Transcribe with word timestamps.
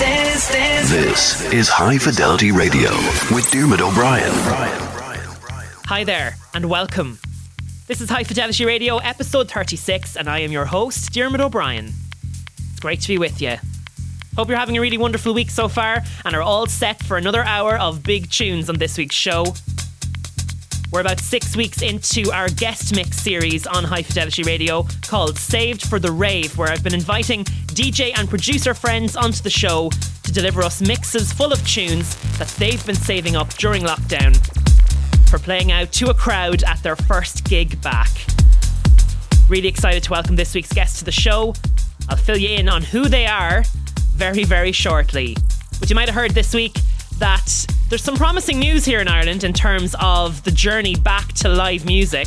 This 0.00 1.52
is 1.52 1.68
High 1.68 1.98
Fidelity 1.98 2.52
Radio 2.52 2.88
with 3.34 3.50
Diarmuid 3.50 3.82
O'Brien. 3.82 4.32
Hi 5.84 6.04
there, 6.04 6.36
and 6.54 6.70
welcome. 6.70 7.18
This 7.86 8.00
is 8.00 8.08
High 8.08 8.24
Fidelity 8.24 8.64
Radio, 8.64 8.96
episode 8.96 9.50
36, 9.50 10.16
and 10.16 10.30
I 10.30 10.38
am 10.38 10.52
your 10.52 10.64
host, 10.64 11.12
Diarmuid 11.12 11.42
O'Brien. 11.42 11.92
It's 12.70 12.80
great 12.80 13.02
to 13.02 13.08
be 13.08 13.18
with 13.18 13.42
you. 13.42 13.56
Hope 14.36 14.48
you're 14.48 14.56
having 14.56 14.78
a 14.78 14.80
really 14.80 14.96
wonderful 14.96 15.34
week 15.34 15.50
so 15.50 15.68
far 15.68 16.02
and 16.24 16.34
are 16.34 16.40
all 16.40 16.64
set 16.66 17.02
for 17.02 17.18
another 17.18 17.44
hour 17.44 17.76
of 17.76 18.02
big 18.02 18.30
tunes 18.30 18.70
on 18.70 18.78
this 18.78 18.96
week's 18.96 19.14
show. 19.14 19.44
We're 20.92 21.00
about 21.02 21.20
six 21.20 21.54
weeks 21.54 21.82
into 21.82 22.32
our 22.32 22.48
guest 22.48 22.96
mix 22.96 23.16
series 23.18 23.64
on 23.64 23.84
High 23.84 24.02
Fidelity 24.02 24.42
Radio 24.42 24.84
called 25.06 25.38
Saved 25.38 25.86
for 25.86 26.00
the 26.00 26.10
Rave, 26.10 26.58
where 26.58 26.68
I've 26.68 26.82
been 26.82 26.94
inviting 26.94 27.44
DJ 27.44 28.10
and 28.18 28.28
producer 28.28 28.74
friends 28.74 29.14
onto 29.14 29.40
the 29.40 29.50
show 29.50 29.90
to 30.24 30.32
deliver 30.32 30.62
us 30.62 30.80
mixes 30.82 31.32
full 31.32 31.52
of 31.52 31.64
tunes 31.64 32.16
that 32.38 32.48
they've 32.58 32.84
been 32.86 32.96
saving 32.96 33.36
up 33.36 33.54
during 33.54 33.84
lockdown 33.84 34.36
for 35.30 35.38
playing 35.38 35.70
out 35.70 35.92
to 35.92 36.10
a 36.10 36.14
crowd 36.14 36.64
at 36.64 36.82
their 36.82 36.96
first 36.96 37.44
gig 37.44 37.80
back. 37.82 38.10
Really 39.48 39.68
excited 39.68 40.02
to 40.02 40.10
welcome 40.10 40.34
this 40.34 40.56
week's 40.56 40.72
guest 40.72 40.98
to 40.98 41.04
the 41.04 41.12
show. 41.12 41.54
I'll 42.08 42.16
fill 42.16 42.36
you 42.36 42.48
in 42.48 42.68
on 42.68 42.82
who 42.82 43.04
they 43.04 43.26
are 43.26 43.62
very, 44.16 44.42
very 44.42 44.72
shortly. 44.72 45.36
But 45.78 45.88
you 45.88 45.94
might 45.94 46.08
have 46.08 46.16
heard 46.16 46.32
this 46.32 46.52
week 46.52 46.76
that 47.20 47.66
there's 47.88 48.02
some 48.02 48.16
promising 48.16 48.58
news 48.58 48.84
here 48.84 49.00
in 49.00 49.08
Ireland 49.08 49.44
in 49.44 49.52
terms 49.52 49.94
of 50.00 50.42
the 50.42 50.50
journey 50.50 50.96
back 50.96 51.32
to 51.34 51.48
live 51.48 51.86
music. 51.86 52.26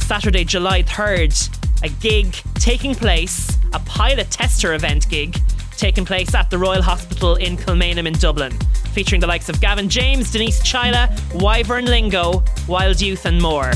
Saturday, 0.00 0.44
July 0.44 0.82
3rd, 0.82 1.84
a 1.84 1.88
gig 1.88 2.34
taking 2.54 2.94
place, 2.94 3.56
a 3.72 3.78
pilot 3.80 4.30
tester 4.30 4.74
event 4.74 5.08
gig 5.08 5.38
taking 5.70 6.04
place 6.04 6.34
at 6.34 6.50
the 6.50 6.58
Royal 6.58 6.82
Hospital 6.82 7.36
in 7.36 7.56
Kilmainham 7.56 8.06
in 8.06 8.12
Dublin, 8.14 8.52
featuring 8.92 9.20
the 9.20 9.26
likes 9.26 9.48
of 9.48 9.60
Gavin 9.60 9.88
James, 9.88 10.30
Denise 10.30 10.60
Chaila, 10.62 11.08
Wyvern 11.40 11.86
Lingo, 11.86 12.42
Wild 12.68 13.00
Youth, 13.00 13.24
and 13.24 13.40
more. 13.40 13.72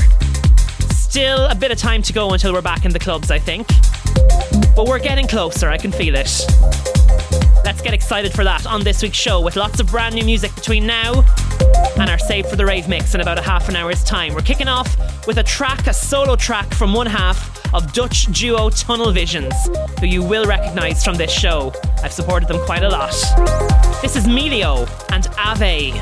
Still 0.91 1.45
a 1.47 1.55
bit 1.55 1.71
of 1.71 1.77
time 1.77 2.01
to 2.03 2.13
go 2.13 2.33
until 2.33 2.53
we're 2.53 2.61
back 2.61 2.85
in 2.85 2.91
the 2.91 2.99
clubs, 2.99 3.31
I 3.31 3.39
think. 3.39 3.67
But 4.75 4.87
we're 4.87 4.99
getting 4.99 5.27
closer, 5.27 5.69
I 5.69 5.77
can 5.77 5.91
feel 5.91 6.15
it. 6.15 7.04
Let's 7.63 7.81
get 7.81 7.93
excited 7.93 8.33
for 8.33 8.43
that 8.43 8.65
on 8.67 8.83
this 8.83 9.01
week's 9.01 9.17
show 9.17 9.41
with 9.41 9.55
lots 9.55 9.79
of 9.79 9.87
brand 9.87 10.15
new 10.15 10.23
music 10.23 10.53
between 10.55 10.85
now 10.85 11.23
and 11.97 12.09
our 12.09 12.19
Save 12.19 12.47
for 12.47 12.55
the 12.55 12.65
Rave 12.65 12.87
mix 12.87 13.15
in 13.15 13.21
about 13.21 13.37
a 13.37 13.41
half 13.41 13.69
an 13.69 13.75
hour's 13.75 14.03
time. 14.03 14.33
We're 14.33 14.41
kicking 14.41 14.67
off 14.67 14.95
with 15.27 15.37
a 15.37 15.43
track, 15.43 15.87
a 15.87 15.93
solo 15.93 16.35
track 16.35 16.73
from 16.73 16.93
one 16.93 17.07
half 17.07 17.73
of 17.73 17.91
Dutch 17.93 18.25
duo 18.27 18.69
Tunnel 18.69 19.11
Visions, 19.11 19.53
who 19.99 20.05
you 20.05 20.21
will 20.23 20.45
recognise 20.45 21.03
from 21.03 21.15
this 21.15 21.31
show. 21.31 21.73
I've 22.03 22.13
supported 22.13 22.47
them 22.47 22.63
quite 22.65 22.83
a 22.83 22.89
lot. 22.89 23.11
This 24.01 24.15
is 24.15 24.25
Melio 24.27 24.87
and 25.11 25.27
Ave. 25.37 25.93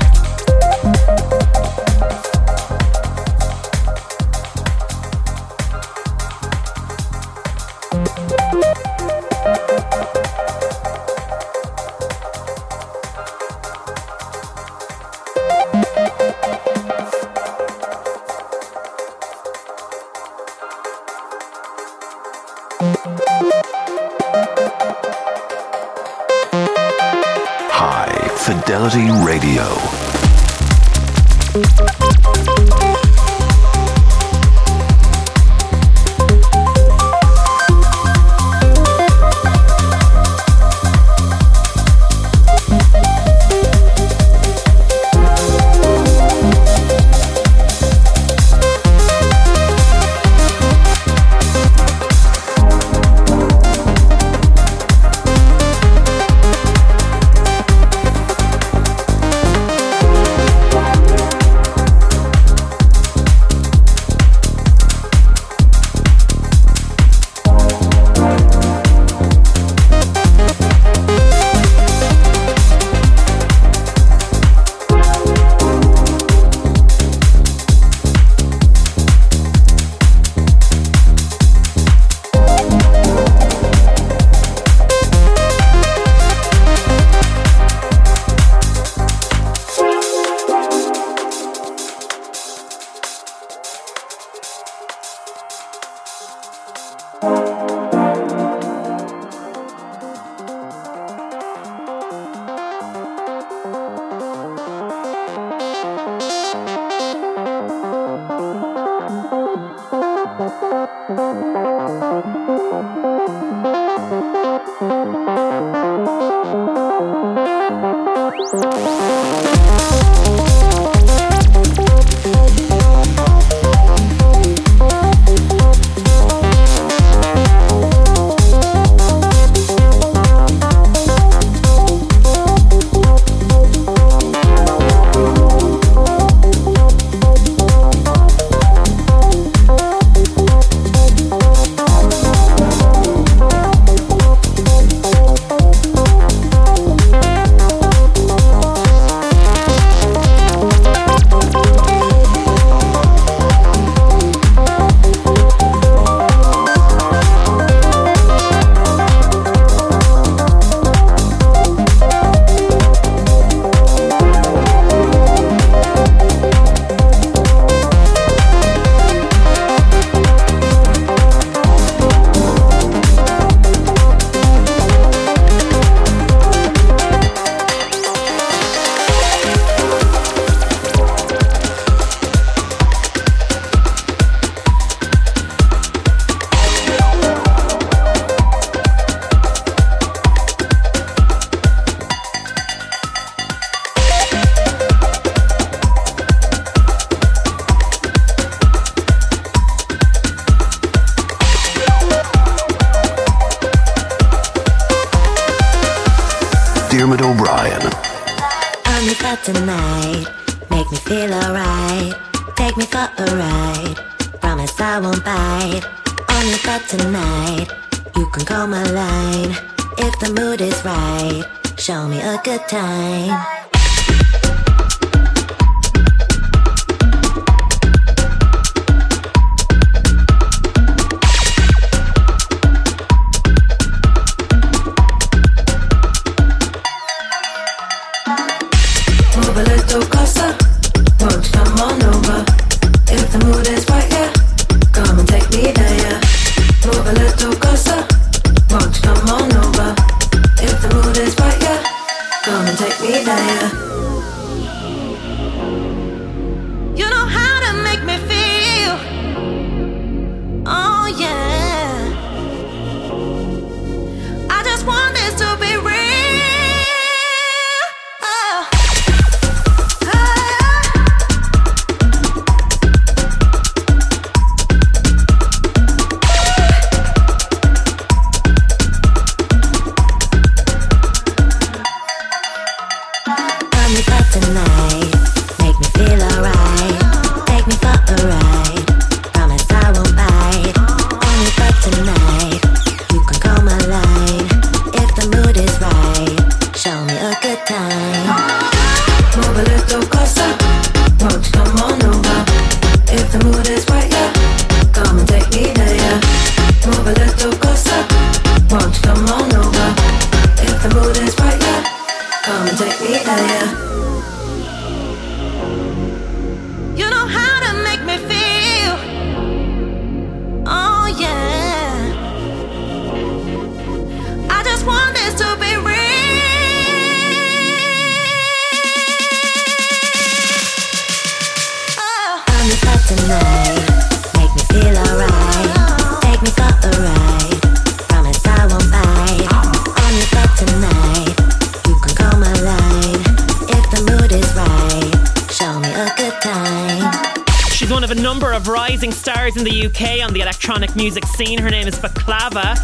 in 348.66 349.64
the 349.64 349.86
UK 349.86 350.26
on 350.26 350.32
the 350.32 350.40
electronic 350.40 350.96
music 350.96 351.26
scene. 351.26 351.58
Her 351.58 351.68
name 351.68 351.86
is 351.86 351.98
Bklava. 351.98 352.74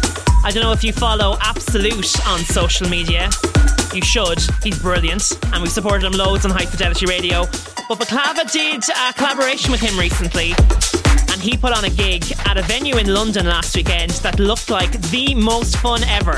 I 0.43 0.51
don't 0.51 0.61
know 0.61 0.71
if 0.71 0.83
you 0.83 0.93
follow 0.93 1.37
Absolute 1.41 2.27
on 2.27 2.39
social 2.41 2.87
media. 2.87 3.29
You 3.93 4.01
should. 4.01 4.39
He's 4.63 4.77
brilliant, 4.77 5.31
and 5.51 5.63
we 5.63 5.69
supported 5.69 6.05
him 6.05 6.13
loads 6.13 6.45
on 6.45 6.51
High 6.51 6.65
Fidelity 6.65 7.05
Radio. 7.07 7.45
But 7.89 7.97
Bklava 7.99 8.51
did 8.51 8.83
a 8.89 9.13
collaboration 9.13 9.71
with 9.71 9.81
him 9.81 9.97
recently, 9.97 10.53
and 11.31 11.41
he 11.41 11.57
put 11.57 11.75
on 11.75 11.85
a 11.85 11.89
gig 11.89 12.23
at 12.45 12.57
a 12.57 12.61
venue 12.63 12.97
in 12.97 13.13
London 13.13 13.47
last 13.47 13.75
weekend 13.75 14.11
that 14.21 14.39
looked 14.39 14.69
like 14.69 14.91
the 15.09 15.33
most 15.33 15.77
fun 15.77 16.03
ever 16.03 16.35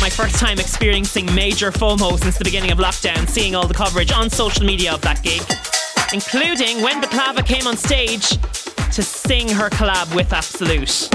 my 0.00 0.10
first 0.10 0.36
time 0.36 0.58
experiencing 0.58 1.24
major 1.34 1.70
FOMO 1.70 2.18
since 2.18 2.36
the 2.36 2.44
beginning 2.44 2.70
of 2.70 2.76
lockdown, 2.76 3.26
seeing 3.26 3.54
all 3.54 3.66
the 3.66 3.72
coverage 3.72 4.12
on 4.12 4.28
social 4.28 4.66
media 4.66 4.92
of 4.92 5.00
that 5.00 5.22
gig, 5.22 5.40
including 6.14 6.80
when 6.80 7.02
Bklava 7.02 7.44
came 7.44 7.66
on 7.66 7.76
stage 7.76 8.28
to 8.94 9.02
sing 9.02 9.48
her 9.48 9.68
collab 9.68 10.14
with 10.14 10.32
Absolute. 10.32 11.08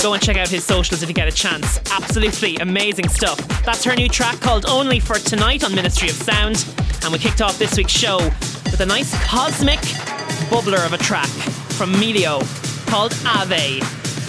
Go 0.00 0.12
and 0.12 0.22
check 0.22 0.36
out 0.36 0.48
his 0.48 0.64
socials 0.64 1.02
if 1.02 1.08
you 1.08 1.14
get 1.16 1.26
a 1.26 1.32
chance. 1.32 1.80
Absolutely 1.90 2.54
amazing 2.58 3.08
stuff. 3.08 3.36
That's 3.64 3.82
her 3.82 3.96
new 3.96 4.08
track 4.08 4.38
called 4.38 4.66
Only 4.66 5.00
for 5.00 5.16
Tonight 5.16 5.64
on 5.64 5.74
Ministry 5.74 6.10
of 6.10 6.14
Sound. 6.14 6.64
And 7.02 7.12
we 7.12 7.18
kicked 7.18 7.42
off 7.42 7.58
this 7.58 7.76
week's 7.76 7.90
show 7.90 8.18
with 8.18 8.80
a 8.80 8.86
nice 8.86 9.12
cosmic 9.26 9.80
bubbler 10.48 10.86
of 10.86 10.92
a 10.92 10.98
track 10.98 11.28
from 11.74 11.92
Melio 11.94 12.38
called 12.86 13.12
Ave. 13.26 13.80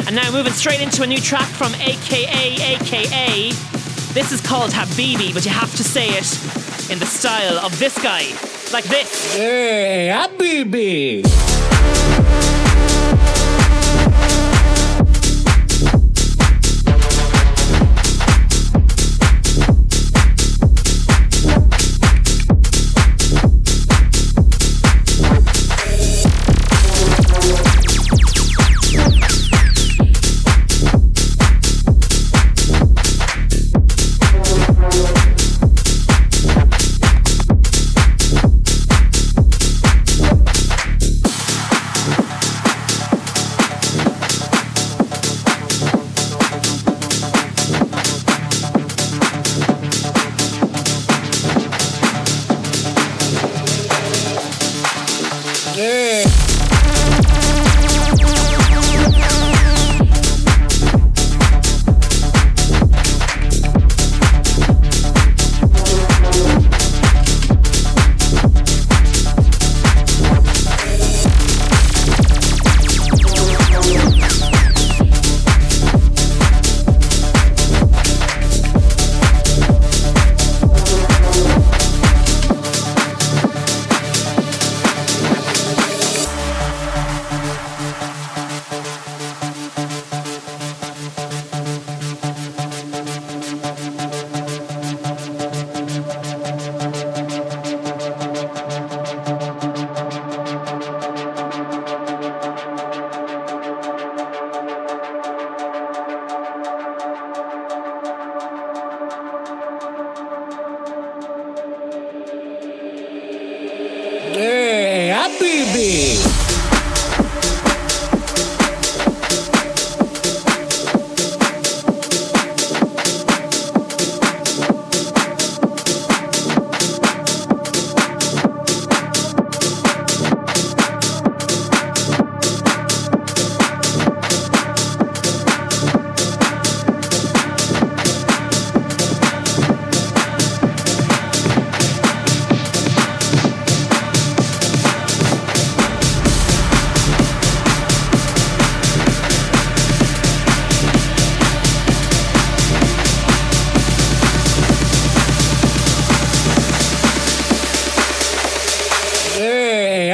And 0.08 0.16
now 0.16 0.32
moving 0.32 0.54
straight 0.54 0.82
into 0.82 1.04
a 1.04 1.08
new 1.08 1.20
track 1.20 1.48
from 1.48 1.76
AKA 1.76 2.76
AKA. 2.76 3.52
This 4.14 4.32
is 4.32 4.42
called 4.42 4.72
Habibi, 4.72 5.32
but 5.32 5.46
you 5.46 5.52
have 5.52 5.76
to 5.76 5.84
say 5.84 6.08
it 6.10 6.90
in 6.92 6.98
the 6.98 7.06
style 7.06 7.60
of 7.60 7.78
this 7.78 8.02
guy. 8.02 8.51
Like 8.74 8.86
this. 8.86 9.36
Hey, 9.36 10.10
Habibi! 10.14 12.21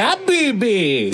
Habibi! 0.08 1.12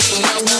Não. 0.00 0.59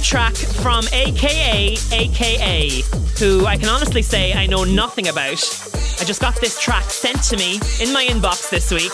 Track 0.00 0.34
from 0.34 0.84
AKA 0.92 1.76
AKA, 1.92 2.82
who 3.18 3.46
I 3.46 3.56
can 3.56 3.68
honestly 3.68 4.02
say 4.02 4.32
I 4.32 4.46
know 4.46 4.64
nothing 4.64 5.08
about. 5.08 5.42
I 6.00 6.04
just 6.04 6.20
got 6.20 6.40
this 6.40 6.58
track 6.58 6.84
sent 6.84 7.22
to 7.24 7.36
me 7.36 7.54
in 7.80 7.92
my 7.92 8.06
inbox 8.06 8.48
this 8.50 8.70
week 8.70 8.92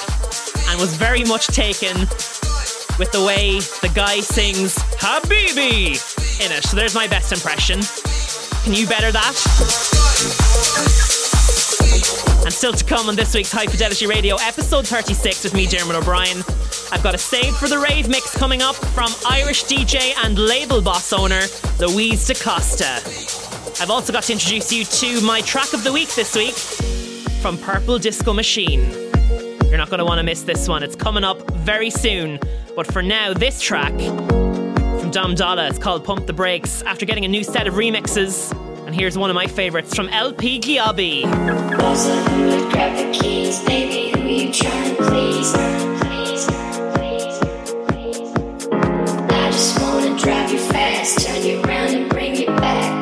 and 0.69 0.81
was 0.81 0.95
very 0.97 1.25
much 1.25 1.47
taken 1.49 1.97
with 2.99 3.11
the 3.13 3.25
way 3.25 3.61
the 3.81 3.91
guy 3.95 4.21
sings 4.21 4.77
Habibi 4.99 5.91
in 6.45 6.53
it. 6.53 6.65
So 6.65 6.77
there's 6.77 6.95
my 6.95 7.07
best 7.07 7.33
impression. 7.33 7.81
Can 8.65 8.75
you 8.75 8.87
better 8.87 9.13
that? 9.13 9.37
And 12.45 12.53
still 12.53 12.73
to 12.73 12.85
come 12.85 13.09
on 13.09 13.17
this 13.17 13.35
week's 13.35 13.53
High 13.53 13.67
Fidelity 13.67 14.07
Radio, 14.07 14.37
episode 14.37 14.87
36 14.87 15.45
with 15.45 15.55
me, 15.55 15.67
Jeremy 15.67 15.95
O'Brien. 15.95 16.43
I've 16.93 17.03
got 17.03 17.15
a 17.15 17.19
save 17.19 17.57
for 17.57 17.69
the 17.69 17.79
rave 17.79 18.09
mix 18.09 18.37
coming 18.37 18.63
up 18.63 18.77
from 18.77 19.11
Irish 19.29 19.65
DJ 19.65 20.13
and 20.25 20.39
label 20.39 20.81
boss 20.81 21.13
owner 21.13 21.43
Louise 21.79 22.27
DaCosta. 22.27 23.83
I've 23.83 23.91
also 23.91 24.13
got 24.13 24.25
to 24.25 24.33
introduce 24.33 24.73
you 24.73 24.85
to 24.85 25.21
my 25.25 25.41
track 25.41 25.73
of 25.73 25.85
the 25.85 25.93
week 25.93 26.15
this 26.15 26.35
week 26.35 26.55
from 27.41 27.59
Purple 27.59 27.99
Disco 27.99 28.33
Machine. 28.33 28.91
You're 29.65 29.79
not 29.79 29.91
going 29.91 29.99
to 29.99 30.05
want 30.05 30.19
to 30.19 30.23
miss 30.23 30.43
this 30.43 30.69
one. 30.69 30.83
It's 30.83 30.97
coming 30.97 31.25
up 31.25 31.51
very 31.53 31.91
soon. 31.91 32.39
But 32.75 32.91
for 32.93 33.03
now, 33.03 33.33
this 33.35 33.61
track 33.61 33.93
from 33.99 35.11
Dom 35.11 35.35
Dolla 35.35 35.67
is 35.67 35.79
called 35.79 36.05
Pump 36.05 36.27
the 36.27 36.33
Brakes 36.33 36.83
after 36.83 37.05
getting 37.05 37.25
a 37.25 37.29
new 37.29 37.45
set 37.45 37.67
of 37.67 37.75
remixes 37.75 38.53
and 38.87 38.95
here's 38.95 39.19
one 39.19 39.31
of 39.31 39.35
my 39.35 39.49
favorites 39.49 39.97
from 39.97 40.09
LP 40.11 40.61
Giobbi. 40.61 41.25
turn 51.15 51.43
you 51.45 51.61
around 51.63 51.95
and 51.95 52.11
bring 52.11 52.35
it 52.35 52.49
back. 52.49 52.96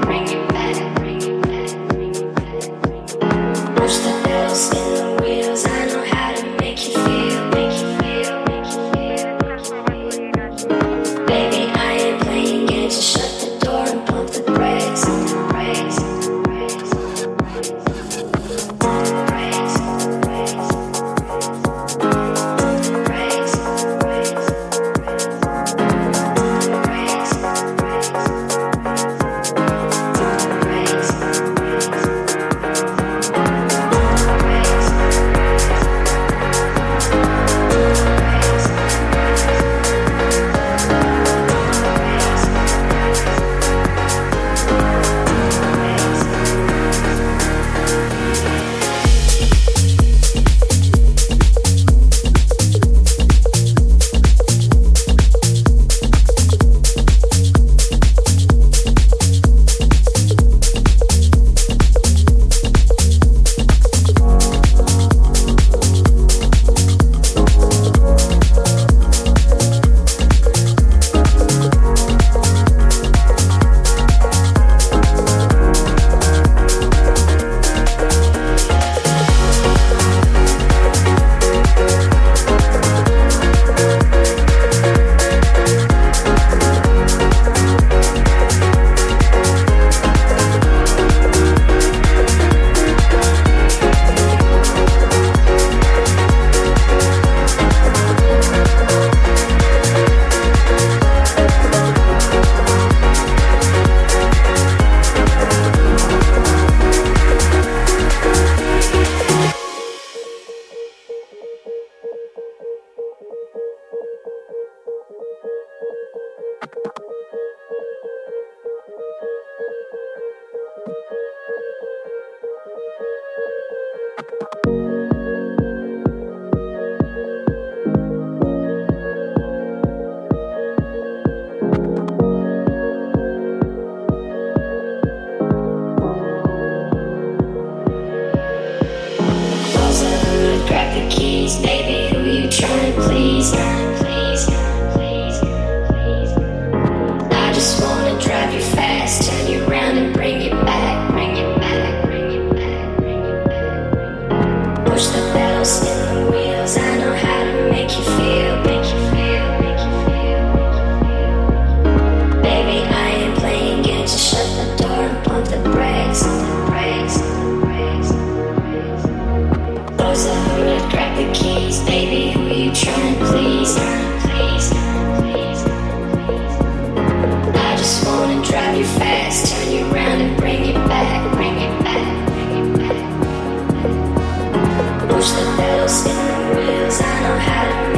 wheels, 185.85 186.01
spin 186.01 186.17
the 186.17 186.57
wheels. 186.57 187.01
I 187.01 187.21
know 187.21 187.39
how 187.39 187.89
to. 187.89 187.94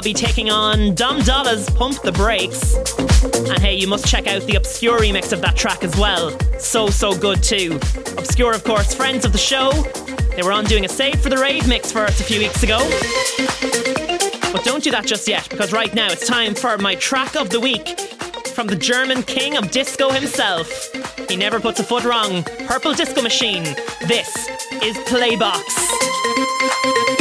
LP 0.00 0.14
Giobbi 0.14 0.16
taking 0.16 0.50
on 0.50 0.94
Dom 0.94 1.20
Dolla's 1.20 1.68
Pump 1.70 2.00
the 2.00 2.12
Brakes. 2.12 2.74
And 3.50 3.58
hey, 3.58 3.74
you 3.74 3.86
must 3.86 4.06
check 4.06 4.26
out 4.26 4.40
the 4.42 4.54
Obskür 4.54 4.98
remix 4.98 5.30
of 5.30 5.42
that 5.42 5.56
track 5.56 5.84
as 5.84 5.94
well. 5.96 6.30
So, 6.58 6.88
so 6.88 7.14
good 7.14 7.42
too. 7.42 7.72
Obskür, 8.16 8.54
of 8.54 8.64
course, 8.64 8.94
friends 8.94 9.26
of 9.26 9.32
the 9.32 9.38
show. 9.38 9.70
They 10.36 10.42
were 10.42 10.52
on 10.52 10.64
doing 10.64 10.86
a 10.86 10.88
Save 10.88 11.20
for 11.20 11.28
the 11.28 11.36
Rave 11.36 11.68
mix 11.68 11.92
for 11.92 12.00
us 12.00 12.18
a 12.18 12.24
few 12.24 12.38
weeks 12.38 12.62
ago. 12.62 12.78
But 14.52 14.64
don't 14.64 14.82
do 14.82 14.90
that 14.90 15.04
just 15.04 15.28
yet, 15.28 15.46
because 15.50 15.70
right 15.70 15.94
now 15.94 16.10
it's 16.10 16.26
time 16.26 16.54
for 16.54 16.78
my 16.78 16.94
track 16.94 17.36
of 17.36 17.50
the 17.50 17.60
week 17.60 18.00
from 18.54 18.68
the 18.68 18.76
German 18.76 19.22
king 19.22 19.58
of 19.58 19.70
disco 19.70 20.08
himself. 20.08 20.94
He 21.28 21.36
never 21.36 21.60
puts 21.60 21.78
a 21.78 21.84
foot 21.84 22.04
wrong. 22.04 22.42
Purple 22.66 22.94
Disco 22.94 23.20
Machine. 23.20 23.64
This 24.08 24.48
is 24.82 24.96
Playbox. 25.08 27.19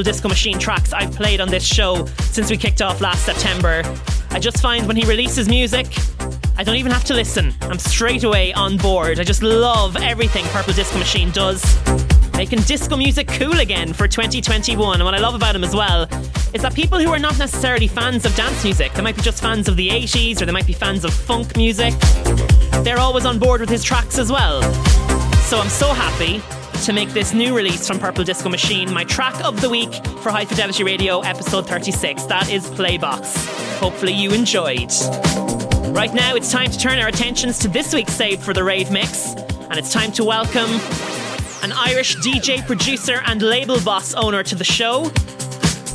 Purple 0.00 0.12
Disco 0.12 0.28
Machine 0.28 0.58
tracks 0.58 0.94
I've 0.94 1.12
played 1.12 1.42
on 1.42 1.48
this 1.48 1.62
show 1.62 2.06
since 2.20 2.50
we 2.50 2.56
kicked 2.56 2.80
off 2.80 3.02
last 3.02 3.26
September. 3.26 3.82
I 4.30 4.38
just 4.38 4.62
find 4.62 4.86
when 4.86 4.96
he 4.96 5.04
releases 5.04 5.46
music, 5.46 5.88
I 6.56 6.64
don't 6.64 6.76
even 6.76 6.90
have 6.90 7.04
to 7.04 7.14
listen. 7.14 7.52
I'm 7.60 7.78
straight 7.78 8.24
away 8.24 8.54
on 8.54 8.78
board. 8.78 9.20
I 9.20 9.24
just 9.24 9.42
love 9.42 9.98
everything 9.98 10.46
Purple 10.46 10.72
Disco 10.72 10.96
Machine 10.96 11.30
does. 11.32 11.62
Making 12.34 12.60
disco 12.60 12.96
music 12.96 13.28
cool 13.28 13.60
again 13.60 13.92
for 13.92 14.08
2021. 14.08 14.94
And 14.94 15.04
what 15.04 15.14
I 15.14 15.18
love 15.18 15.34
about 15.34 15.54
him 15.54 15.64
as 15.64 15.76
well 15.76 16.04
is 16.54 16.62
that 16.62 16.72
people 16.74 16.98
who 16.98 17.10
are 17.10 17.18
not 17.18 17.38
necessarily 17.38 17.86
fans 17.86 18.24
of 18.24 18.34
dance 18.36 18.64
music, 18.64 18.94
they 18.94 19.02
might 19.02 19.16
be 19.16 19.22
just 19.22 19.42
fans 19.42 19.68
of 19.68 19.76
the 19.76 19.90
80s 19.90 20.40
or 20.40 20.46
they 20.46 20.52
might 20.52 20.66
be 20.66 20.72
fans 20.72 21.04
of 21.04 21.12
funk 21.12 21.58
music, 21.58 21.92
they're 22.84 23.00
always 23.00 23.26
on 23.26 23.38
board 23.38 23.60
with 23.60 23.68
his 23.68 23.84
tracks 23.84 24.18
as 24.18 24.32
well. 24.32 24.62
So 25.42 25.58
I'm 25.58 25.68
so 25.68 25.92
happy 25.92 26.40
to 26.80 26.92
make 26.94 27.10
this 27.10 27.34
new 27.34 27.54
release 27.54 27.86
from 27.86 27.98
Purple 27.98 28.24
Disco 28.24 28.48
Machine 28.48 28.90
my 28.92 29.04
track 29.04 29.38
of 29.44 29.60
the 29.60 29.68
week 29.68 29.92
for 30.22 30.30
High 30.30 30.46
Fidelity 30.46 30.82
Radio 30.82 31.20
episode 31.20 31.66
36. 31.66 32.24
That 32.24 32.50
is 32.50 32.66
Playbox. 32.70 33.78
Hopefully 33.78 34.14
you 34.14 34.32
enjoyed. 34.32 34.90
Right 35.94 36.12
now, 36.14 36.34
it's 36.34 36.50
time 36.50 36.70
to 36.70 36.78
turn 36.78 36.98
our 36.98 37.08
attentions 37.08 37.58
to 37.58 37.68
this 37.68 37.92
week's 37.92 38.14
Save 38.14 38.42
for 38.42 38.54
the 38.54 38.64
Rave 38.64 38.90
mix, 38.90 39.34
and 39.34 39.74
it's 39.74 39.92
time 39.92 40.10
to 40.12 40.24
welcome 40.24 40.70
an 41.62 41.72
Irish 41.72 42.16
DJ, 42.16 42.66
producer, 42.66 43.20
and 43.26 43.42
label 43.42 43.78
boss 43.82 44.14
owner 44.14 44.42
to 44.42 44.54
the 44.54 44.64
show, 44.64 45.04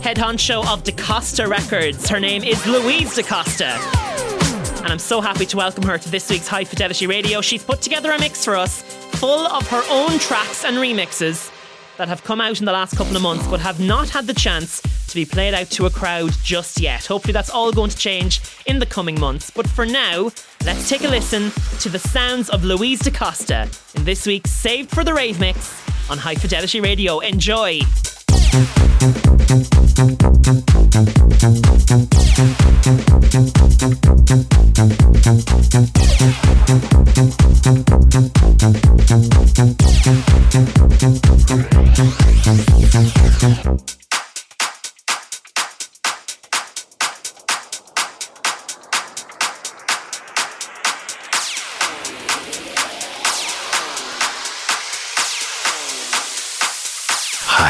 head 0.04 0.18
honcho 0.18 0.68
of 0.72 0.84
DaCosta 0.84 1.48
Records. 1.48 2.08
Her 2.08 2.20
name 2.20 2.44
is 2.44 2.64
Louise 2.68 3.16
DaCosta. 3.16 4.05
And 4.86 4.92
I'm 4.92 5.00
so 5.00 5.20
happy 5.20 5.48
to 5.48 5.58
welcome 5.58 5.84
her 5.86 5.98
to 5.98 6.12
this 6.12 6.30
week's 6.30 6.48
High 6.48 6.64
Fidelity 6.64 7.08
Radio. 7.08 7.42
She's 7.42 7.64
put 7.64 7.82
together 7.82 8.12
a 8.12 8.20
mix 8.20 8.46
for 8.46 8.56
us 8.56 8.84
full 8.84 9.48
of 9.48 9.68
her 9.70 9.82
own 9.90 10.20
tracks 10.20 10.64
and 10.64 10.78
remixes 10.78 11.52
that 11.98 12.08
have 12.08 12.24
come 12.24 12.40
out 12.40 12.60
in 12.60 12.66
the 12.66 12.72
last 12.72 12.96
couple 12.96 13.16
of 13.16 13.24
months 13.24 13.48
but 13.48 13.60
have 13.60 13.80
not 13.80 14.10
had 14.10 14.28
the 14.28 14.34
chance 14.36 14.84
to 15.08 15.16
be 15.16 15.26
played 15.26 15.56
out 15.56 15.72
to 15.72 15.88
a 15.88 15.90
crowd 15.90 16.34
just 16.44 16.80
yet. 16.80 17.04
Hopefully, 17.04 17.34
that's 17.34 17.50
all 17.50 17.72
going 17.72 17.90
to 17.90 17.98
change 17.98 18.42
in 18.68 18.78
the 18.78 18.86
coming 18.86 19.20
months. 19.20 19.50
But 19.50 19.68
for 19.68 19.88
now, 19.88 20.30
let's 20.66 20.88
take 20.88 21.04
a 21.04 21.08
listen 21.08 21.50
to 21.80 21.90
the 21.90 21.98
sounds 21.98 22.52
of 22.52 22.64
Louise 22.64 23.00
DaCosta 23.00 23.68
in 23.96 24.06
this 24.06 24.28
week's 24.28 24.52
Saved 24.52 24.92
for 24.92 25.04
the 25.04 25.16
Rave 25.16 25.40
mix 25.40 25.82
on 26.12 26.20
High 26.20 26.36
Fidelity 26.36 26.80
Radio. 26.80 27.22
Enjoy! 27.22 27.80
Thank 43.46 43.95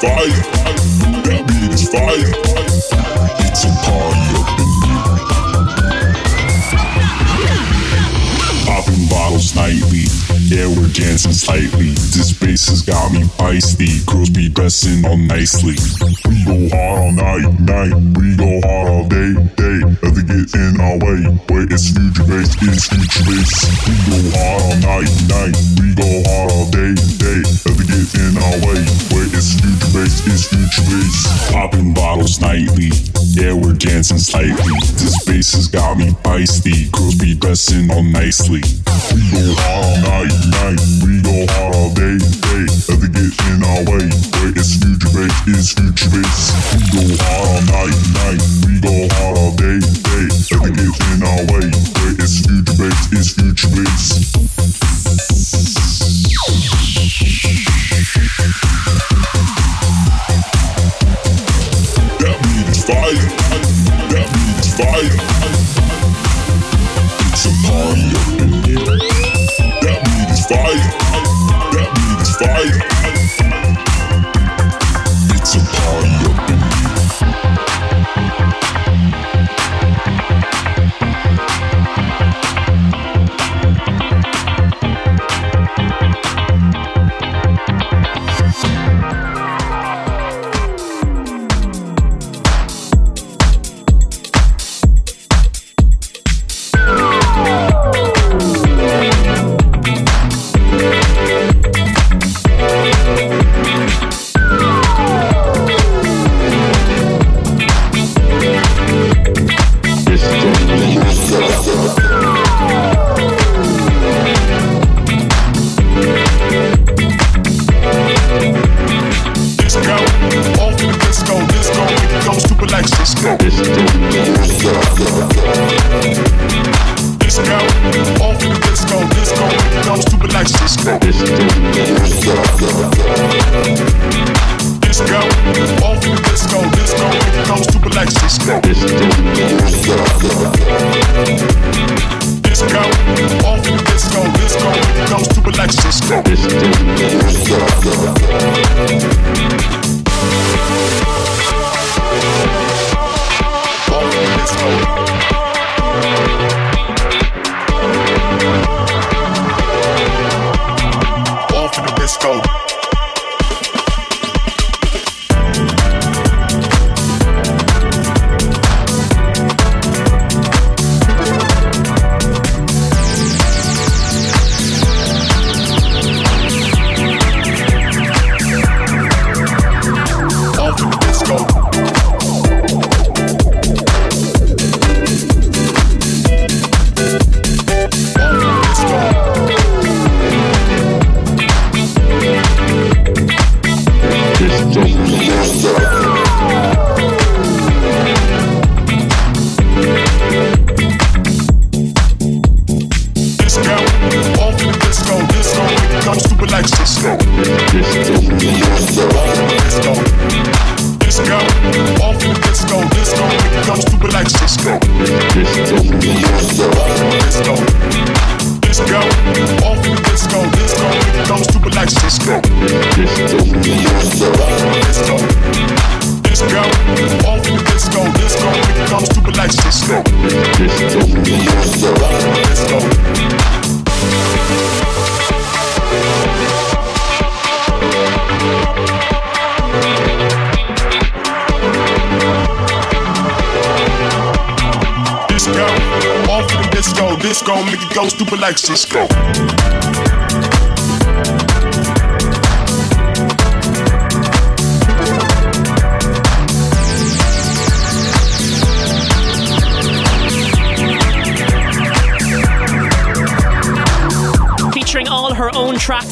fire. 0.00 0.42
That 1.24 1.42
beat 1.48 1.74
is 1.74 1.88
fire. 1.88 2.30
It's 3.42 3.64
a 3.64 3.70
party 3.82 4.22
up 4.38 4.60
in 4.60 4.70
here. 4.86 5.08
Popping 8.66 9.04
bottles 9.08 9.54
nightly 9.56 10.27
yeah, 10.48 10.66
we're 10.66 10.88
dancing 10.88 11.36
slightly. 11.36 11.92
This 12.16 12.32
bass 12.32 12.68
has 12.68 12.80
got 12.80 13.12
me 13.12 13.20
feisty. 13.36 14.00
Girls 14.06 14.30
be 14.30 14.48
dressing 14.48 15.04
all 15.04 15.16
nicely. 15.16 15.76
We 16.24 16.40
go 16.44 16.56
hard 16.72 16.98
all 16.98 17.12
night, 17.12 17.52
night. 17.60 17.92
We 18.16 18.32
go 18.32 18.48
hard 18.64 18.88
all 18.88 19.04
day, 19.08 19.36
day. 19.60 19.78
Nothing 20.00 20.24
gets 20.24 20.54
in 20.56 20.80
our 20.80 20.96
way. 21.04 21.20
Wait, 21.52 21.68
it's 21.68 21.92
future 21.92 22.24
bass, 22.24 22.56
it's 22.64 22.88
future 22.88 23.24
bass. 23.28 23.52
We 23.84 23.94
go 24.08 24.20
hard 24.40 24.62
all 24.64 24.76
night, 24.88 25.12
night. 25.28 25.54
We 25.76 25.92
go 25.92 26.08
hard 26.24 26.50
all 26.52 26.68
day, 26.72 26.96
day. 26.96 27.40
Nothing 27.68 27.88
gets 27.92 28.14
in 28.16 28.34
our 28.40 28.56
way. 28.64 28.80
Wait, 29.12 29.28
it's 29.36 29.52
future 29.60 29.92
bass, 29.92 30.16
it's 30.24 30.48
future 30.48 30.84
bass. 30.88 31.52
Popping 31.52 31.92
bottles 31.92 32.40
nightly. 32.40 32.88
Yeah, 33.36 33.52
we're 33.52 33.76
dancing 33.76 34.18
slightly. 34.18 34.72
This 34.96 35.12
bass 35.28 35.52
has 35.52 35.68
got 35.68 35.98
me 35.98 36.16
feisty. 36.24 36.90
Girls 36.92 37.16
be 37.16 37.34
dressing 37.34 37.90
all 37.92 38.02
nicely. 38.02 38.64
We 39.12 39.20
go 39.28 39.44
hard 39.60 39.84
all 39.84 40.24
night 40.24 40.37
night. 40.46 40.78
We 41.02 41.20
go 41.22 41.46
hard 41.52 41.74
all 41.74 41.90
day, 41.94 42.18
day. 42.18 42.64
Nothing 42.86 43.12
gets 43.12 43.38
in 43.50 43.62
our 43.64 43.82
way. 43.88 44.06
Wait, 44.06 44.54
it's 44.56 44.76
future 44.78 45.10
bass, 45.10 45.34
it's 45.46 45.72
future 45.72 46.10
bass. 46.10 46.52
We 46.74 46.84
go 46.94 47.02
hard 47.22 47.46
all 47.48 47.62
night, 47.66 47.96
night. 48.14 48.42
We 48.66 48.80
go 48.80 48.94
hard 49.16 49.38
all 49.38 49.52
day, 49.56 49.78
day. 49.80 50.26
Nothing 50.52 50.74
gets 50.78 50.98
in 51.10 51.22
our 51.22 51.42
way. 51.50 51.66
Wait, 51.66 52.16
it's 52.22 52.46
future 52.46 52.76
bass, 52.76 53.00
it's 53.12 53.30
future 53.34 53.70
bass. 53.74 54.38
That 62.18 62.36
beat 62.42 62.68
is 62.68 62.82
fire. 62.84 63.28
That 64.12 64.26
beat 64.34 64.58
is 64.60 64.70
fire. 64.76 65.18
It's 67.32 67.46
a 67.46 67.52
party 67.66 68.17
fire. 70.48 70.78
That 71.72 71.92
means 71.98 72.36
fire. 72.36 72.97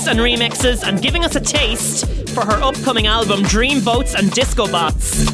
And 0.09 0.21
remixes 0.21 0.87
and 0.87 1.03
giving 1.03 1.25
us 1.25 1.35
a 1.35 1.41
taste 1.41 2.07
for 2.31 2.45
her 2.45 2.63
upcoming 2.63 3.07
album 3.07 3.43
Dreamboats 3.43 4.15
and 4.15 4.31
Disco 4.31 4.67
Bots. 4.67 5.25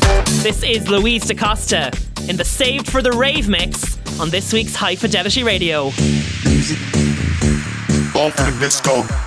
This 0.43 0.63
is 0.63 0.89
Louise 0.89 1.27
DaCosta 1.27 1.93
in 2.29 2.37
the 2.37 2.45
Saved 2.45 2.91
for 2.91 3.03
the 3.03 3.13
Rave 3.13 3.49
mix 3.49 3.99
on 4.19 4.31
this 4.31 4.53
week's 4.53 4.75
High 4.75 4.97
Fidelity 4.97 5.43
Radio. 5.43 5.91
Music. 6.63 6.79
For 8.13 8.31
the 8.31 8.57
disco. 8.61 9.22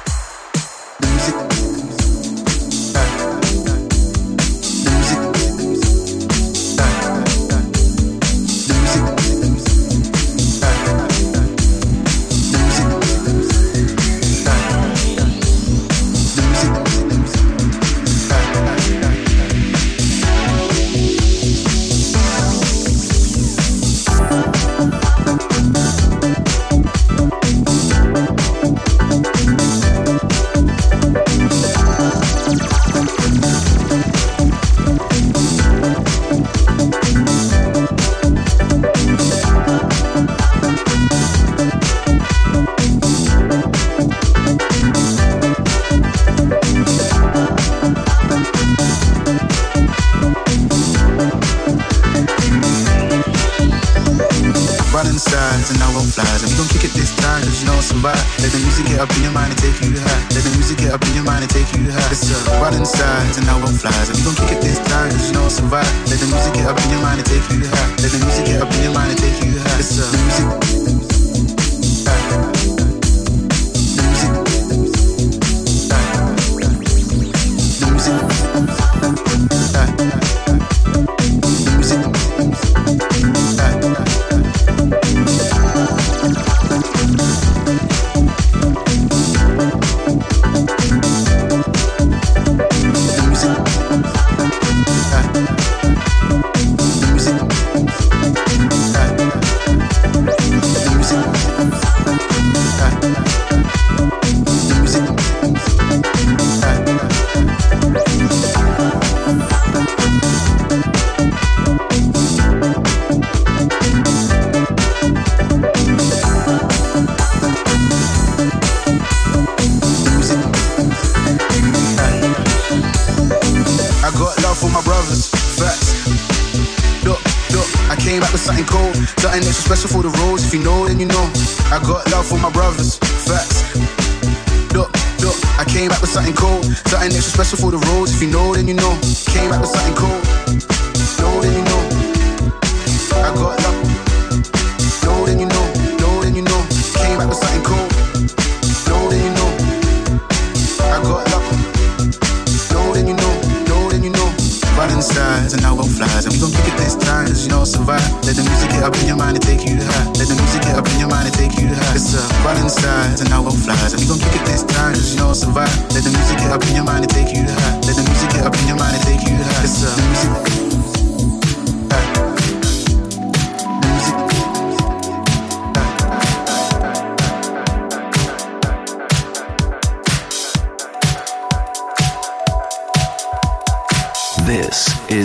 Survive. 157.86 158.26
Let 158.26 158.36
the 158.36 158.44
music 158.44 158.70
get 158.72 158.84
up 158.84 158.96
in 158.98 159.06
your 159.06 159.16
mind 159.16 159.38
and 159.38 159.46
take 159.46 159.62
you 159.62 159.78
high. 159.78 160.06
Let 160.18 160.28
the 160.28 160.36
music 160.36 160.62
get 160.64 160.76
up 160.76 160.88
in 160.90 161.00
your 161.00 161.10
mind 161.10 161.30
and 161.30 161.36
take 161.38 161.54
you 161.62 161.70
high. 161.70 161.94
It's 161.94 162.18
a 162.18 162.22
running 162.42 162.70
sides 162.70 163.22
and 163.22 163.30
now 163.30 163.46
flies. 163.46 163.94
And 163.94 164.02
we 164.02 164.08
gon' 164.10 164.20
kick 164.20 164.42
it 164.42 164.46
this 164.46 164.64
time, 164.64 164.94
cause 164.94 165.14
you 165.14 165.20
know 165.20 165.34
survive. 165.34 165.70
Let 165.94 166.04
the 166.04 166.10
music 166.10 166.38
get 166.40 166.52
up 166.52 166.66
in 166.66 166.74
your 166.74 166.84
mind 166.84 167.06
and 167.06 167.14
take 167.14 167.30
you 167.36 167.44
high. 167.46 167.76
Let 167.86 167.96
the 167.96 168.04
music 168.10 168.30
get 168.32 168.46
up 168.46 168.56
in 168.58 168.68
your 168.68 168.78
mind 168.78 168.96
and 168.98 169.04
take 169.06 169.22
you 169.30 169.38
high. 169.38 169.64
It's 169.64 169.86
a 169.86 169.92
music. 170.02 170.65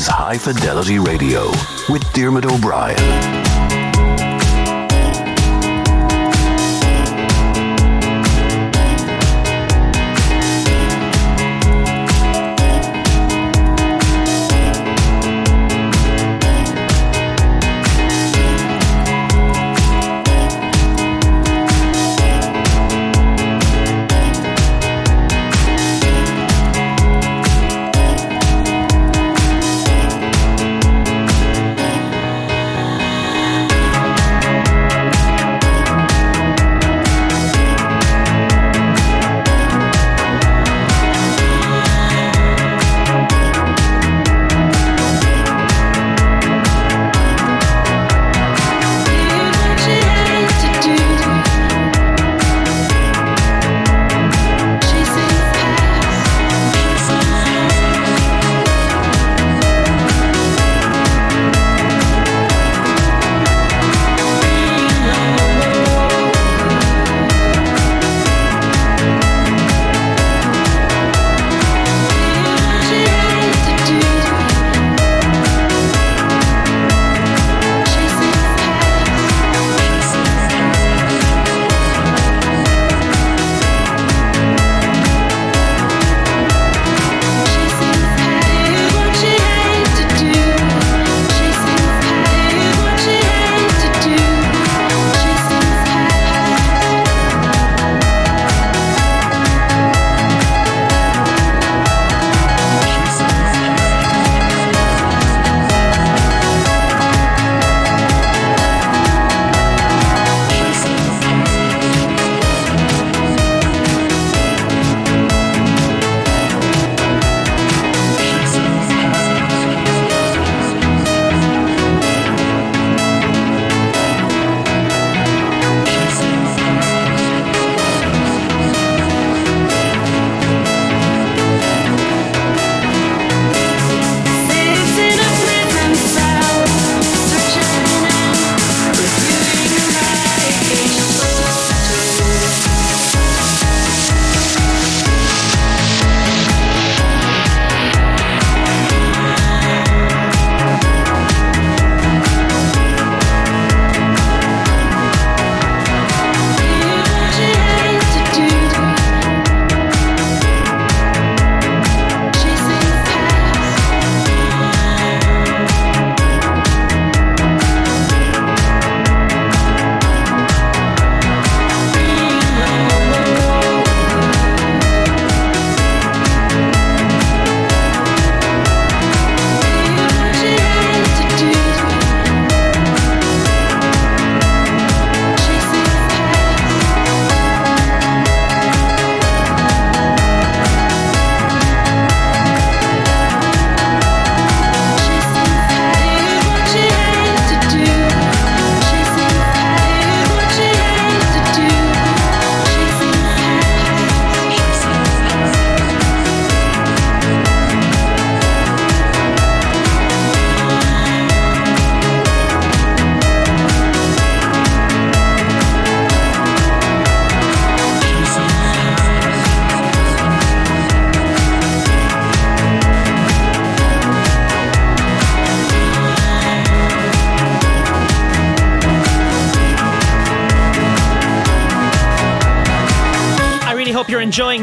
Is 0.00 0.06
High 0.06 0.38
Fidelity 0.38 0.98
Radio 0.98 1.50
with 1.90 2.10
Diarmuid 2.14 2.46
O'Brien. 2.46 3.49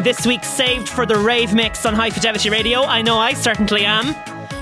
This 0.08 0.26
week's 0.26 0.48
Saved 0.48 0.88
for 0.88 1.06
the 1.06 1.18
Rave 1.18 1.54
mix 1.54 1.86
on 1.86 1.94
High 1.94 2.12
Fidelity 2.12 2.50
Radio. 2.50 2.84
I 2.84 3.02
know 3.02 3.18
I 3.18 3.34
certainly 3.34 3.84
am. 3.84 4.16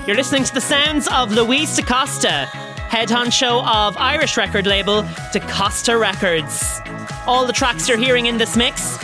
You're 0.04 0.16
listening 0.16 0.42
to 0.42 0.52
the 0.52 0.60
sounds 0.60 1.06
of 1.06 1.30
Louise 1.30 1.76
DaCosta, 1.76 2.46
head 2.88 3.08
honcho 3.08 3.64
of 3.64 3.96
Irish 3.96 4.36
record 4.36 4.66
label 4.66 5.02
DaCosta 5.32 5.96
Records. 5.96 6.80
All 7.28 7.46
the 7.46 7.52
tracks 7.52 7.88
you're 7.88 7.96
hearing 7.96 8.26
in 8.26 8.38
this 8.38 8.56
mix 8.56 8.98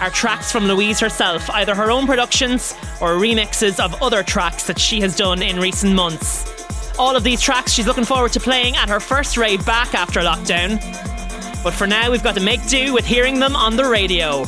are 0.00 0.10
tracks 0.10 0.50
from 0.50 0.64
Louise 0.64 0.98
herself, 0.98 1.48
either 1.50 1.72
her 1.72 1.92
own 1.92 2.04
productions 2.04 2.74
or 3.00 3.10
remixes 3.10 3.78
of 3.78 4.02
other 4.02 4.24
tracks 4.24 4.66
that 4.66 4.80
she 4.80 5.00
has 5.02 5.14
done 5.14 5.40
in 5.40 5.60
recent 5.60 5.94
months. 5.94 6.98
All 6.98 7.14
of 7.14 7.22
these 7.22 7.40
tracks 7.40 7.70
she's 7.70 7.86
looking 7.86 8.04
forward 8.04 8.32
to 8.32 8.40
playing 8.40 8.74
at 8.74 8.88
her 8.88 8.98
first 8.98 9.36
rave 9.36 9.64
back 9.64 9.94
after 9.94 10.18
lockdown. 10.18 10.82
But 11.62 11.74
for 11.74 11.86
now, 11.86 12.10
we've 12.10 12.24
got 12.24 12.34
to 12.34 12.42
make 12.42 12.66
do 12.66 12.92
with 12.92 13.06
hearing 13.06 13.38
them 13.38 13.54
on 13.54 13.76
the 13.76 13.84
radio. 13.84 14.46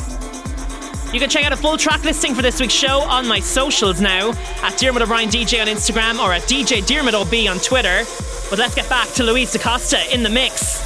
You 1.11 1.19
can 1.19 1.29
check 1.29 1.43
out 1.43 1.51
a 1.51 1.57
full 1.57 1.75
track 1.75 2.03
listing 2.03 2.35
for 2.35 2.43
this 2.43 2.59
week's 2.59 2.73
show 2.73 2.99
on 3.01 3.27
my 3.27 3.39
socials 3.39 3.99
now 3.99 4.31
at 4.61 4.77
Diarmuid 4.77 5.01
O'Brien 5.01 5.29
DJ 5.29 5.59
on 5.59 5.67
Instagram 5.67 6.19
or 6.23 6.31
at 6.33 6.43
DJ 6.43 6.85
Diarmuid 6.85 7.15
OB 7.15 7.33
on 7.49 7.57
Twitter. 7.59 8.03
But 8.49 8.59
let's 8.59 8.75
get 8.75 8.87
back 8.89 9.07
to 9.13 9.23
Louise 9.23 9.51
DaCosta 9.51 10.13
in 10.13 10.21
the 10.21 10.29
mix. 10.29 10.79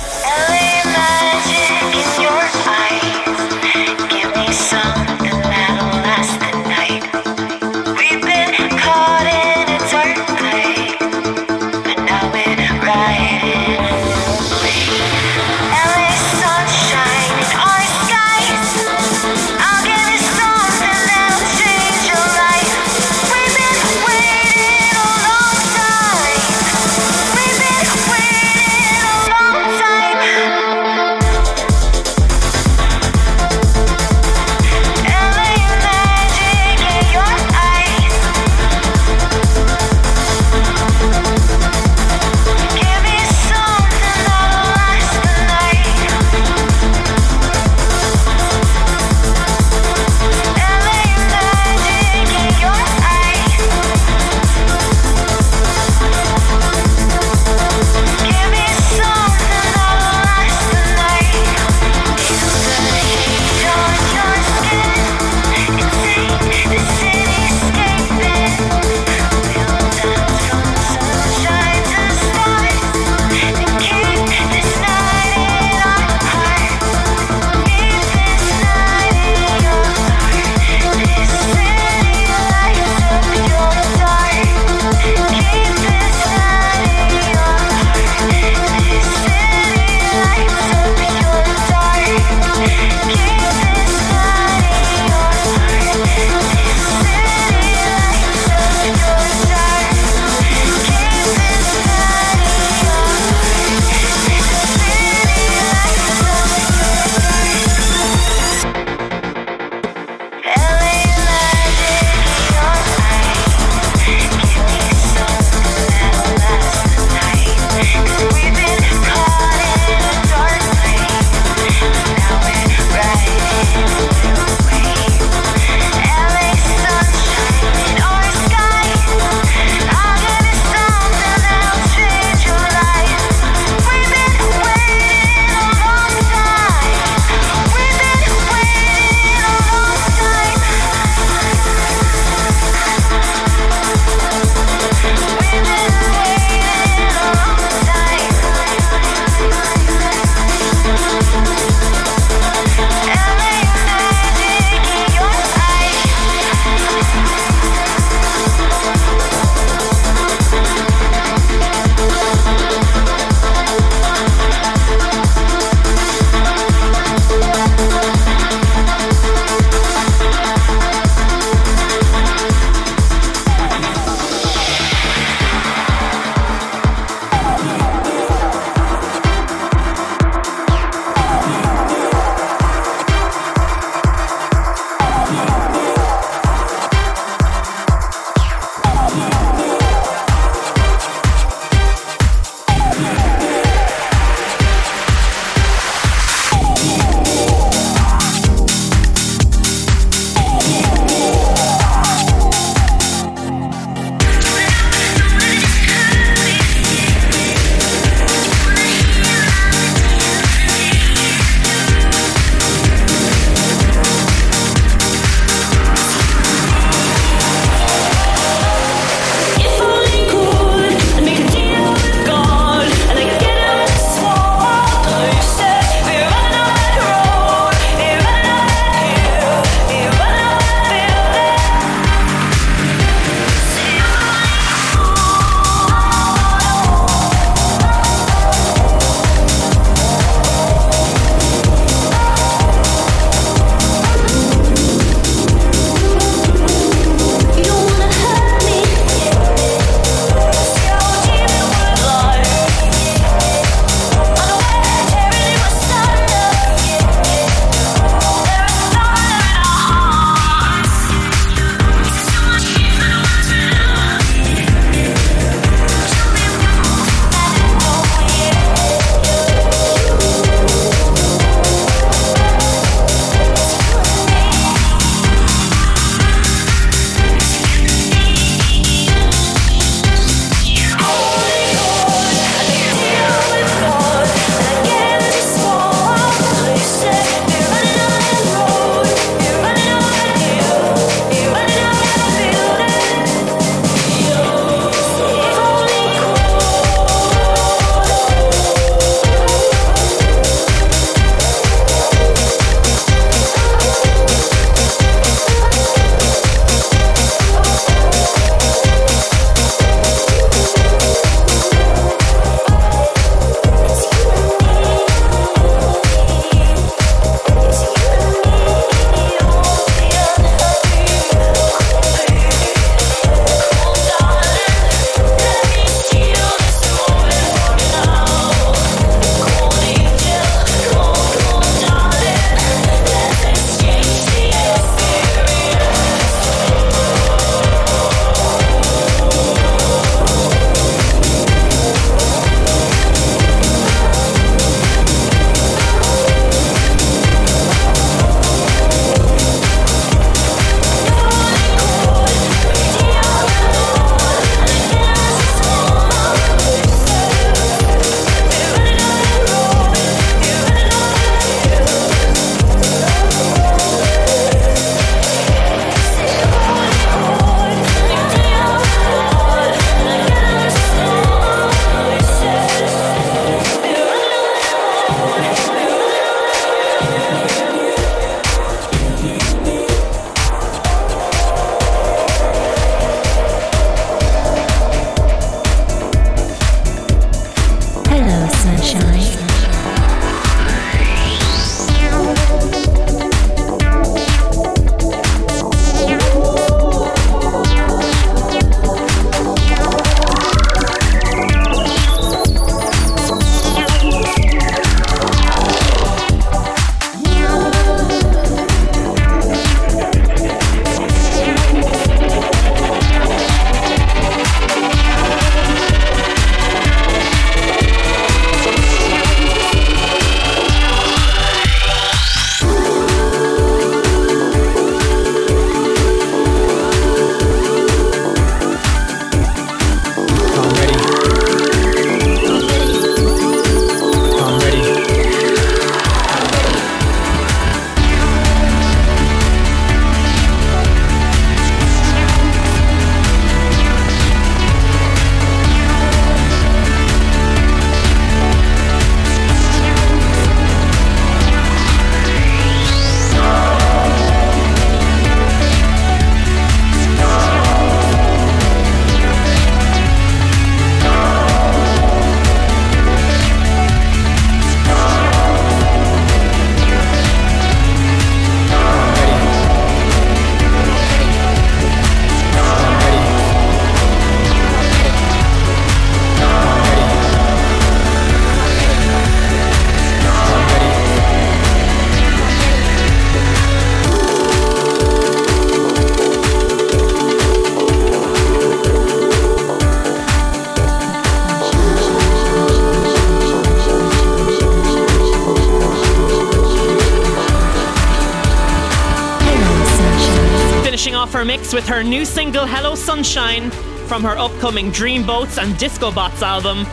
Her 501.93 502.03
new 502.03 502.25
single 502.25 502.65
Hello 502.65 502.95
Sunshine 502.95 503.69
from 504.07 504.23
her 504.23 504.35
upcoming 504.35 504.89
Dreamboats 504.89 505.61
and 505.61 505.77
Disco 505.77 506.11
Bots 506.11 506.41
album. 506.41 506.87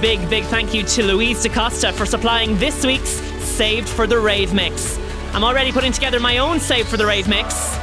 Big, 0.00 0.28
big 0.28 0.42
thank 0.46 0.74
you 0.74 0.82
to 0.82 1.04
Louise 1.04 1.44
DaCosta 1.44 1.92
for 1.92 2.04
supplying 2.04 2.58
this 2.58 2.84
week's 2.84 3.20
Saved 3.40 3.88
for 3.88 4.08
the 4.08 4.18
Rave 4.18 4.52
mix. 4.52 4.98
I'm 5.32 5.44
already 5.44 5.70
putting 5.70 5.92
together 5.92 6.18
my 6.18 6.38
own 6.38 6.58
Saved 6.58 6.88
for 6.88 6.96
the 6.96 7.06
Rave 7.06 7.28
mix, 7.28 7.76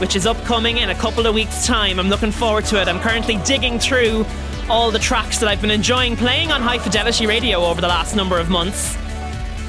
which 0.00 0.16
is 0.16 0.26
upcoming 0.26 0.78
in 0.78 0.90
a 0.90 0.96
couple 0.96 1.28
of 1.28 1.34
weeks' 1.34 1.64
time. 1.64 2.00
I'm 2.00 2.08
looking 2.08 2.32
forward 2.32 2.64
to 2.66 2.82
it. 2.82 2.88
I'm 2.88 2.98
currently 2.98 3.36
digging 3.44 3.78
through 3.78 4.26
all 4.68 4.90
the 4.90 4.98
tracks 4.98 5.38
that 5.38 5.48
I've 5.48 5.60
been 5.60 5.70
enjoying 5.70 6.16
playing 6.16 6.50
on 6.50 6.60
High 6.60 6.78
Fidelity 6.78 7.28
Radio 7.28 7.60
over 7.60 7.80
the 7.80 7.86
last 7.86 8.16
number 8.16 8.40
of 8.40 8.50
months, 8.50 8.96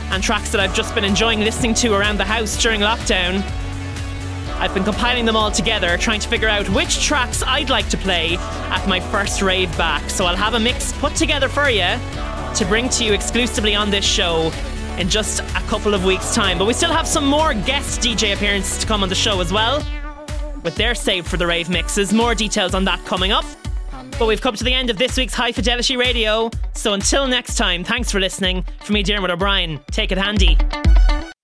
and 0.09 0.23
tracks 0.23 0.51
that 0.53 0.59
I've 0.59 0.73
just 0.73 0.95
been 0.95 1.03
enjoying 1.03 1.41
listening 1.41 1.76
to 1.76 1.93
around 1.93 2.17
the 2.17 2.26
house 2.26 2.59
during 2.59 2.82
lockdown. 2.82 3.43
I've 4.66 4.74
been 4.74 4.84
compiling 4.84 5.26
them 5.26 5.36
all 5.36 5.51
together, 5.51 5.95
trying 5.95 6.20
to 6.22 6.28
figure 6.28 6.49
out 6.49 6.68
which 6.70 6.99
tracks 7.05 7.43
I'd 7.43 7.70
like 7.70 7.88
to 7.89 7.97
play 7.97 8.36
at 8.38 8.88
my 8.88 8.99
first 8.99 9.43
rave 9.43 9.70
back. 9.78 10.09
So 10.09 10.26
I'll 10.26 10.36
have 10.36 10.55
a 10.55 10.59
mix 10.59 10.91
put 10.93 11.16
together 11.16 11.47
for 11.47 11.70
you 11.70 11.86
to 12.55 12.66
bring 12.68 12.89
to 12.89 13.03
you 13.03 13.13
exclusively 13.13 13.76
on 13.76 13.91
this 13.91 14.03
show 14.03 14.51
in 14.97 15.07
just 15.07 15.41
a 15.41 15.61
couple 15.68 15.93
of 15.93 16.03
weeks' 16.03 16.34
time. 16.34 16.57
But 16.57 16.66
we 16.66 16.74
still 16.74 16.91
have 16.91 17.07
some 17.07 17.28
more 17.28 17.53
guest 17.53 18.01
DJ 18.01 18.34
appearances 18.34 18.80
to 18.80 18.88
come 18.88 19.03
on 19.03 19.09
the 19.09 19.13
show 19.13 19.39
as 19.39 19.53
well, 19.53 19.86
with 20.63 20.74
their 20.74 20.95
save 20.95 21.28
for 21.28 21.38
the 21.38 21.45
rave 21.45 21.70
mixes. 21.70 22.11
More 22.11 22.34
details 22.34 22.74
on 22.74 22.86
that 22.86 23.05
coming 23.05 23.32
up. 23.32 23.45
But 24.18 24.26
we've 24.26 24.41
come 24.41 24.55
to 24.55 24.63
the 24.63 24.74
end 24.74 24.89
of 24.89 24.97
this 24.97 25.16
week's 25.16 25.36
High 25.36 25.51
Fidelity 25.51 25.95
Radio. 25.95 26.49
So 26.74 26.93
until 26.93 27.28
next 27.28 27.53
time, 27.53 27.84
thanks 27.84 28.09
for 28.09 28.20
listening. 28.20 28.66
For 28.82 28.93
me, 28.93 29.03
Diarmuid 29.03 29.30
O'Brien, 29.30 29.80
take 29.91 30.11
it 30.11 30.18
handy. 30.18 30.57